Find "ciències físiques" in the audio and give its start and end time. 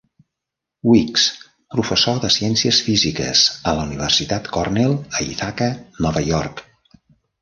2.37-3.43